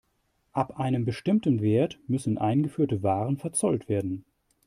[0.51, 4.25] Ab einem bestimmten Wert müssen eingeführte Waren verzollt werden.